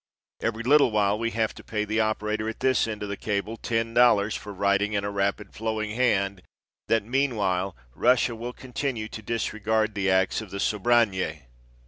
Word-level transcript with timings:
Every 0.39 0.63
little 0.63 0.89
while 0.89 1.19
we 1.19 1.29
have 1.29 1.53
to 1.53 1.63
pay 1.63 1.85
the 1.85 1.99
operator 1.99 2.49
at 2.49 2.59
this 2.61 2.87
end 2.87 3.03
of 3.03 3.09
the 3.09 3.15
cable 3.15 3.55
ten 3.55 3.93
dollars 3.93 4.33
for 4.33 4.51
writing 4.51 4.93
in 4.93 5.03
a 5.03 5.11
rapid, 5.11 5.53
flowing 5.53 5.91
hand 5.91 6.41
that 6.87 7.03
"meanwhile 7.03 7.77
Russia 7.93 8.35
will 8.35 8.51
continue 8.51 9.07
to 9.09 9.21
disregard 9.21 9.93
the 9.93 10.09
acts 10.09 10.41
of 10.41 10.49
the 10.49 10.59
Sobranje." 10.59 11.43